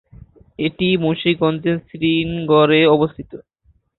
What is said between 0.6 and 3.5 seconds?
এটি মুন্সিগঞ্জের শ্রীনগরে অবস্থিত।